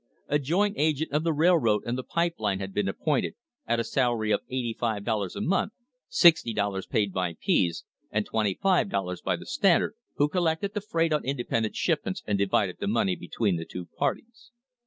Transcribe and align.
A 0.27 0.39
joint 0.39 0.77
agent 0.79 1.11
of 1.11 1.23
the 1.23 1.31
rail 1.31 1.53
road 1.55 1.83
and 1.85 1.95
the 1.95 2.01
pipe 2.03 2.39
line 2.39 2.59
had 2.59 2.73
been 2.73 2.87
appointed, 2.87 3.35
at 3.67 3.79
a 3.79 3.83
salary 3.83 4.31
of 4.31 4.41
eighty 4.49 4.73
five 4.73 5.03
dollars 5.03 5.35
a 5.35 5.41
month, 5.41 5.73
sixty 6.09 6.55
dollars 6.55 6.87
paid 6.87 7.13
by 7.13 7.35
Pease 7.39 7.83
and 8.09 8.25
twenty 8.25 8.55
five 8.59 8.89
dollars 8.89 9.21
by 9.21 9.35
the 9.35 9.45
Standard, 9.45 9.93
who 10.15 10.27
collected 10.27 10.73
the 10.73 10.81
freight 10.81 11.13
on 11.13 11.23
independent 11.23 11.75
shipments 11.75 12.23
and 12.25 12.39
divided 12.39 12.77
the 12.79 12.87
money 12.87 13.15
between 13.15 13.57
the 13.57 13.65
two 13.65 13.85
parties. 13.95 14.49